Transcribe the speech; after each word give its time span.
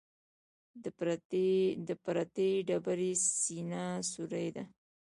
د 0.83 0.85
پرتې 2.05 2.49
ډبرې 2.67 3.11
سینه 3.39 3.83
سورۍ 4.11 4.47
ده. 4.55 4.63